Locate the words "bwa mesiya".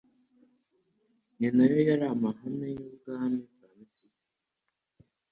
3.53-4.17